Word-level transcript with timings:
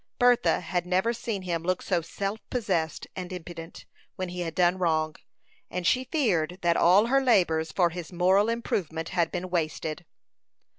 Bertha 0.17 0.61
had 0.61 0.87
never 0.87 1.13
seen 1.13 1.43
him 1.43 1.61
look 1.61 1.83
so 1.83 2.01
self 2.01 2.39
possessed 2.49 3.05
and 3.15 3.31
impudent 3.31 3.85
when 4.15 4.29
he 4.29 4.39
had 4.39 4.55
done 4.55 4.79
wrong, 4.79 5.15
and 5.69 5.85
she 5.85 6.05
feared 6.05 6.57
that 6.63 6.75
all 6.75 7.05
her 7.05 7.21
labors 7.23 7.71
for 7.71 7.91
his 7.91 8.11
moral 8.11 8.49
improvement 8.49 9.09
had 9.09 9.31
been 9.31 9.51
wasted. 9.51 10.07